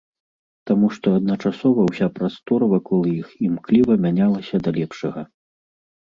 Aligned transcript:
Таму 0.69 0.87
што 0.93 1.07
адначасова 1.17 1.83
ўся 1.89 2.07
прастора 2.15 2.69
вакол 2.71 3.01
іх 3.21 3.27
імкліва 3.49 3.93
мянялася 4.05 4.55
да 4.69 4.75
лепшага. 4.79 5.21